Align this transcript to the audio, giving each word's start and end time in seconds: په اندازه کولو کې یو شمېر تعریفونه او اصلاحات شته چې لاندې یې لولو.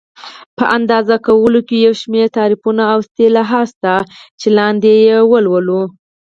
په 0.57 0.63
اندازه 0.77 1.15
کولو 1.27 1.59
کې 1.67 1.77
یو 1.85 1.93
شمېر 2.01 2.27
تعریفونه 2.37 2.83
او 2.91 2.99
اصلاحات 3.03 3.67
شته 3.71 3.93
چې 4.39 4.47
لاندې 4.57 4.91
یې 5.05 5.17
لولو. 5.45 5.81